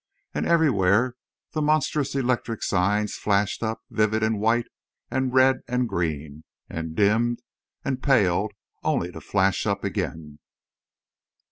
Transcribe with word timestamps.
And 0.33 0.47
everywhere 0.47 1.15
the 1.51 1.61
monstrous 1.61 2.15
electric 2.15 2.63
signs 2.63 3.17
flared 3.17 3.51
up 3.61 3.83
vivid 3.91 4.23
in 4.23 4.39
white 4.39 4.65
and 5.11 5.31
red 5.31 5.59
and 5.67 5.87
green; 5.87 6.43
and 6.67 6.95
dimmed 6.95 7.43
and 7.85 8.01
paled, 8.01 8.51
only 8.83 9.11
to 9.11 9.21
flash 9.21 9.67
up 9.67 9.83
again. 9.83 10.39